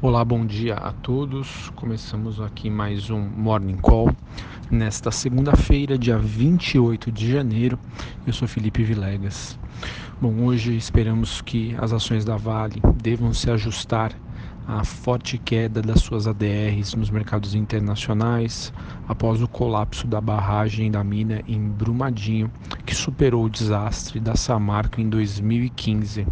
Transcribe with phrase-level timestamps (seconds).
[0.00, 1.70] Olá, bom dia a todos.
[1.74, 4.14] Começamos aqui mais um Morning Call
[4.70, 7.76] nesta segunda-feira, dia 28 de janeiro.
[8.24, 9.58] Eu sou Felipe Vilegas.
[10.20, 14.12] Bom, hoje esperamos que as ações da Vale devam se ajustar
[14.68, 18.72] à forte queda das suas ADRs nos mercados internacionais
[19.08, 22.48] após o colapso da barragem da mina em Brumadinho,
[22.86, 26.24] que superou o desastre da Samarco em 2015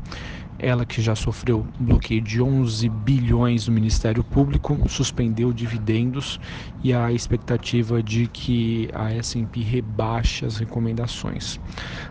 [0.59, 6.41] ela que já sofreu bloqueio de 11 bilhões no Ministério Público, suspendeu dividendos
[6.83, 11.61] e a expectativa de que a S&P rebaixe as recomendações.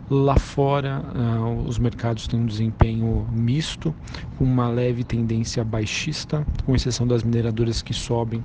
[0.10, 3.96] Lá fora, uh, os mercados têm um desempenho misto,
[4.38, 8.44] com uma leve tendência baixista, com exceção das mineradoras que sobem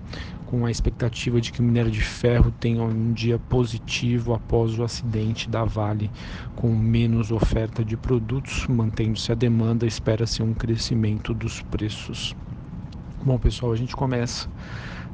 [0.51, 4.83] com a expectativa de que o minério de ferro tenha um dia positivo após o
[4.83, 6.11] acidente da Vale,
[6.57, 12.35] com menos oferta de produtos, mantendo-se a demanda, espera-se um crescimento dos preços.
[13.25, 14.49] Bom, pessoal, a gente começa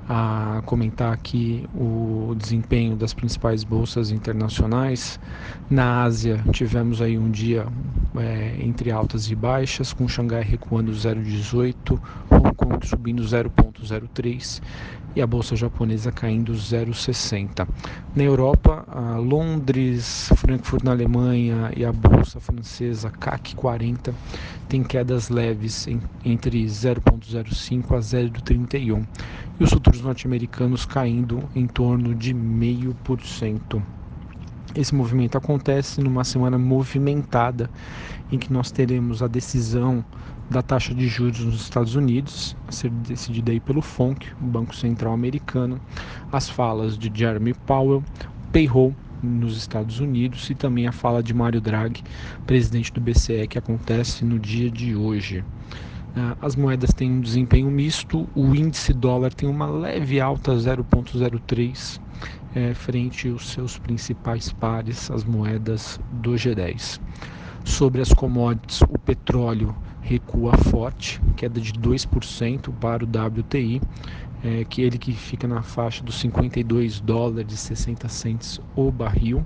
[0.08, 5.20] a comentar aqui o desempenho das principais bolsas internacionais.
[5.68, 7.66] Na Ásia, tivemos aí um dia
[8.20, 12.00] é, entre altas e baixas, com Xangai recuando 0,18,
[12.30, 14.60] Hong Kong subindo 0,03
[15.16, 17.66] e a bolsa japonesa caindo 0,60.
[18.14, 18.86] Na Europa,
[19.18, 24.14] Londres, Frankfurt na Alemanha e a bolsa francesa CAC 40
[24.68, 29.06] tem quedas leves em, entre 0,05 a 0,31
[29.58, 33.82] e os futuros norte-americanos caindo em torno de 0,5%.
[34.76, 37.70] Esse movimento acontece numa semana movimentada
[38.30, 40.04] em que nós teremos a decisão
[40.50, 44.76] da taxa de juros nos Estados Unidos, a ser decidida aí pelo FONC, o Banco
[44.76, 45.80] Central Americano,
[46.30, 48.04] as falas de Jeremy Powell,
[48.52, 52.04] payroll nos Estados Unidos e também a fala de Mário Draghi,
[52.46, 55.42] presidente do BCE, que acontece no dia de hoje.
[56.14, 61.98] Ah, as moedas têm um desempenho misto, o índice dólar tem uma leve alta 0,03
[62.56, 66.98] é, frente aos seus principais pares, as moedas do G10.
[67.62, 73.82] Sobre as commodities, o petróleo recua forte, queda de 2% para o WTI,
[74.42, 79.44] é, que ele que fica na faixa dos 52 dólares e 60 centes o barril.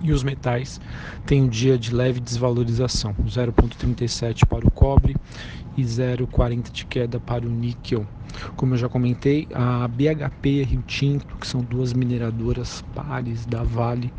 [0.00, 0.80] E os metais
[1.26, 5.16] têm um dia de leve desvalorização, 0,37 para o cobre
[5.76, 8.06] e 0,40 de queda para o níquel.
[8.54, 13.44] Como eu já comentei, a BHP e a Rio Tinto, que são duas mineradoras pares
[13.46, 14.12] da Vale,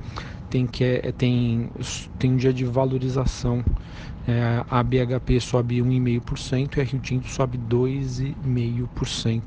[0.49, 1.69] tem, que, é, tem,
[2.17, 3.63] tem um dia de valorização.
[4.27, 9.41] É, a BHP sobe 1,5% e a Rio Tinto sobe 2,5%.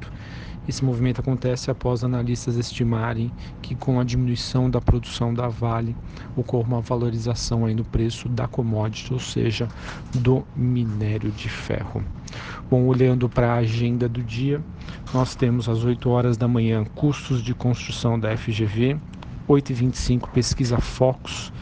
[0.69, 5.97] Esse movimento acontece após analistas estimarem que com a diminuição da produção da Vale
[6.37, 9.69] ocorre uma valorização aí no preço da commodity, ou seja,
[10.15, 12.05] do minério de ferro.
[12.71, 14.63] Bom, olhando para a agenda do dia,
[15.13, 18.97] nós temos às 8 horas da manhã custos de construção da FGV,
[19.49, 21.53] 8h25 pesquisa Focus,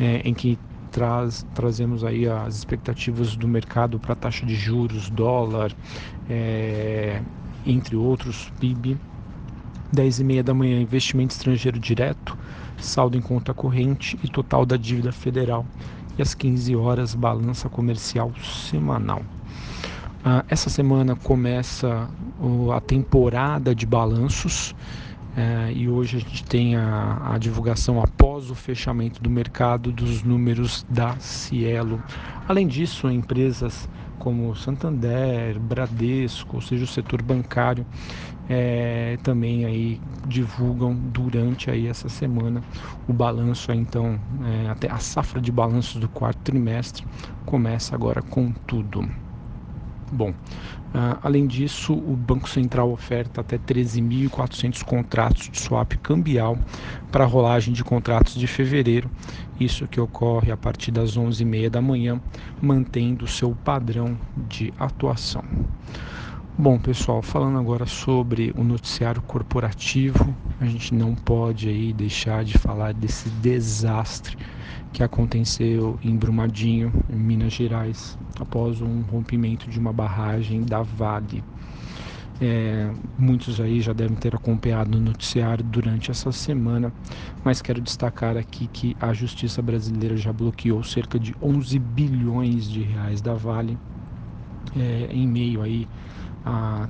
[0.00, 0.58] é, em que
[0.90, 5.72] traz, trazemos aí as expectativas do mercado para taxa de juros, dólar,
[6.28, 7.20] é,
[7.64, 8.98] entre outros, PIB.
[9.92, 12.36] 10 e meia da manhã, investimento estrangeiro direto,
[12.76, 15.64] saldo em conta corrente e total da dívida federal.
[16.18, 19.22] E às 15 horas, balança comercial semanal.
[20.24, 22.10] Ah, essa semana começa
[22.74, 24.74] a temporada de balanços
[25.36, 30.22] é, e hoje a gente tem a, a, divulgação após o fechamento do mercado dos
[30.22, 32.02] números da Cielo.
[32.48, 33.86] Além disso, empresas
[34.18, 37.84] como Santander, Bradesco, ou seja, o setor bancário,
[38.48, 42.62] é, também aí divulgam durante aí essa semana
[43.06, 47.04] o balanço, então é, até a safra de balanços do quarto trimestre
[47.44, 49.06] começa agora com tudo.
[50.10, 56.56] Bom, uh, além disso, o Banco Central oferta até 13.400 contratos de swap cambial
[57.10, 59.10] para a rolagem de contratos de fevereiro,
[59.58, 62.20] isso que ocorre a partir das 11h30 da manhã,
[62.62, 65.42] mantendo seu padrão de atuação.
[66.58, 72.56] Bom, pessoal, falando agora sobre o noticiário corporativo, a gente não pode aí deixar de
[72.56, 74.38] falar desse desastre
[74.90, 81.44] que aconteceu em Brumadinho, em Minas Gerais, após um rompimento de uma barragem da Vale.
[82.40, 86.90] É, muitos aí já devem ter acompanhado o noticiário durante essa semana,
[87.44, 92.80] mas quero destacar aqui que a justiça brasileira já bloqueou cerca de 11 bilhões de
[92.80, 93.78] reais da Vale
[94.74, 95.88] é, em meio aí
[96.46, 96.88] a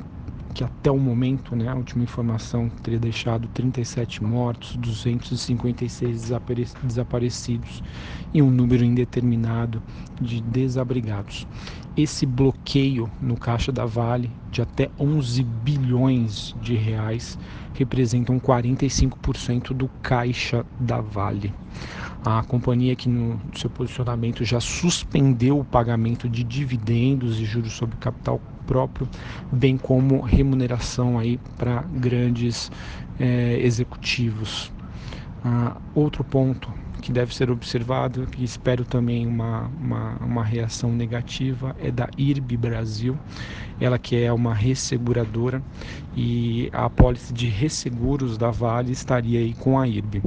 [0.57, 6.31] que até o momento, né, a última informação teria deixado 37 mortos, 256
[6.83, 7.83] desaparecidos
[8.33, 9.83] e um número indeterminado
[10.19, 11.47] de desabrigados.
[11.97, 17.39] esse bloqueio no caixa da Vale de até 11 bilhões de reais
[17.75, 21.53] representam 45% do caixa da Vale.
[22.27, 27.97] A companhia que no seu posicionamento já suspendeu o pagamento de dividendos e juros sobre
[27.99, 29.09] capital próprio,
[29.53, 32.69] bem como remuneração aí para grandes
[33.21, 34.73] é, executivos.
[35.45, 36.69] Ah, outro ponto
[37.01, 42.57] que deve ser observado e espero também uma, uma, uma, reação negativa é da IRB
[42.57, 43.17] Brasil,
[43.81, 45.63] ela que é uma resseguradora
[46.17, 50.25] e a apólice de resseguros da Vale estaria aí com a IRB.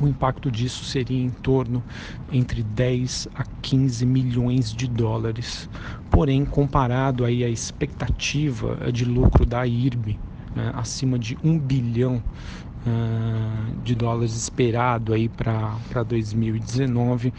[0.00, 1.82] O impacto disso seria em torno
[2.30, 5.70] entre 10 a 15 milhões de dólares.
[6.10, 10.18] Porém, comparado aí à expectativa de lucro da IRB,
[10.54, 12.22] né, acima de 1 bilhão
[12.86, 17.32] uh, de dólares esperado aí para 2019,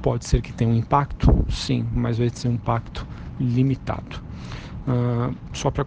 [0.00, 3.06] pode ser que tenha um impacto, sim, mas vai ser um impacto
[3.38, 4.22] limitado.
[4.88, 5.84] Uh, só para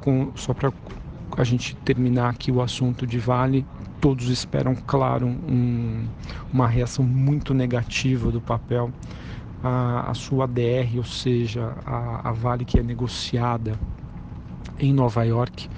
[1.38, 3.66] a gente terminar aqui o assunto de Vale,
[4.04, 6.06] todos esperam, claro, um,
[6.52, 8.92] uma reação muito negativa do papel.
[9.64, 13.80] A, a sua ADR, ou seja, a, a Vale que é negociada
[14.78, 15.70] em Nova York,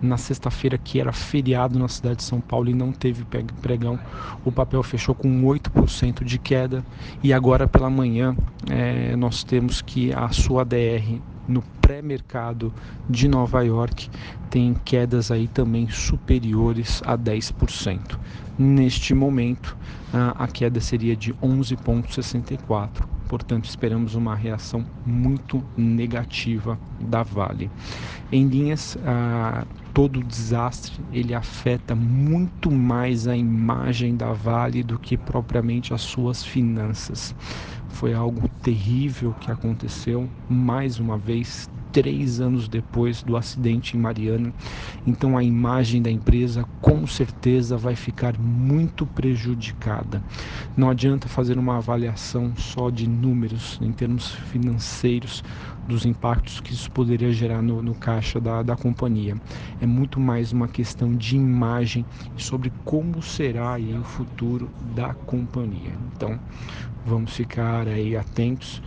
[0.00, 3.24] na sexta-feira, que era feriado na cidade de São Paulo e não teve
[3.60, 3.98] pregão,
[4.44, 6.84] o papel fechou com 8% de queda.
[7.20, 8.36] E agora pela manhã,
[8.70, 12.72] é, nós temos que a sua ADR no pré-mercado
[13.08, 14.08] de Nova York
[14.50, 18.18] tem quedas aí também superiores a 10%.
[18.58, 19.76] Neste momento,
[20.12, 22.88] a queda seria de 11,64%.
[23.28, 27.70] Portanto, esperamos uma reação muito negativa da Vale.
[28.30, 28.98] Em linhas,
[29.94, 36.44] todo desastre ele afeta muito mais a imagem da Vale do que propriamente as suas
[36.44, 37.34] finanças.
[37.92, 44.52] Foi algo terrível que aconteceu mais uma vez três anos depois do acidente em Mariana.
[45.06, 50.22] Então a imagem da empresa com certeza vai ficar muito prejudicada.
[50.76, 55.44] Não adianta fazer uma avaliação só de números em termos financeiros
[55.92, 59.36] dos impactos que isso poderia gerar no, no caixa da, da companhia.
[59.80, 62.06] É muito mais uma questão de imagem
[62.36, 65.92] sobre como será aí o futuro da companhia.
[66.14, 66.40] Então,
[67.04, 68.82] vamos ficar aí atentos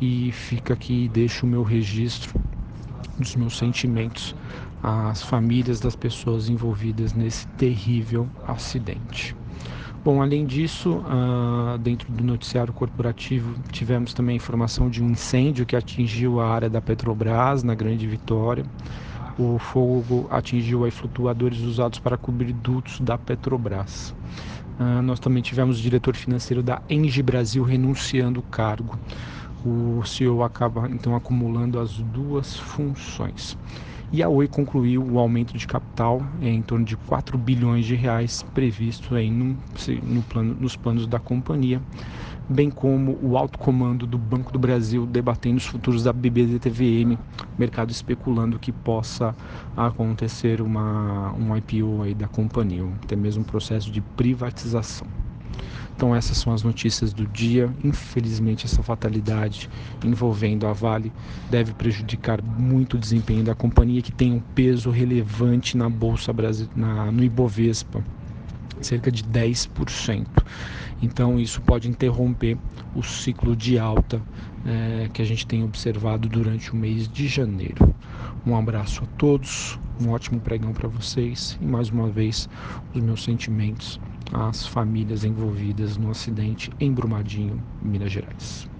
[0.00, 2.40] e fica aqui deixo o meu registro
[3.18, 4.34] dos meus sentimentos
[4.82, 9.36] às famílias das pessoas envolvidas nesse terrível acidente.
[10.06, 15.66] Bom, além disso, uh, dentro do noticiário corporativo, tivemos também a informação de um incêndio
[15.66, 18.64] que atingiu a área da Petrobras, na Grande Vitória.
[19.36, 24.14] O fogo atingiu aí flutuadores usados para cobrir dutos da Petrobras.
[24.78, 28.96] Uh, nós também tivemos o diretor financeiro da Engie Brasil renunciando o cargo
[29.66, 33.58] o CEO acaba então acumulando as duas funções.
[34.12, 38.40] E a Oi concluiu o aumento de capital em torno de 4 bilhões de reais
[38.54, 39.58] previsto aí no,
[40.04, 41.82] no plano, nos planos da companhia,
[42.48, 47.18] bem como o alto comando do Banco do Brasil debatendo os futuros da BBDTVM,
[47.58, 49.34] mercado especulando que possa
[49.76, 55.25] acontecer uma, um IPO aí da companhia, até mesmo um processo de privatização.
[55.96, 57.74] Então essas são as notícias do dia.
[57.82, 59.70] Infelizmente essa fatalidade
[60.04, 61.10] envolvendo a Vale
[61.50, 67.10] deve prejudicar muito o desempenho da companhia que tem um peso relevante na bolsa brasileira,
[67.10, 68.04] no Ibovespa,
[68.82, 70.26] cerca de 10%.
[71.00, 72.58] Então isso pode interromper
[72.94, 74.20] o ciclo de alta
[74.66, 77.94] é, que a gente tem observado durante o mês de janeiro.
[78.46, 82.48] Um abraço a todos, um ótimo pregão para vocês e mais uma vez
[82.94, 83.98] os meus sentimentos
[84.32, 88.75] às famílias envolvidas no acidente em Brumadinho, Minas Gerais.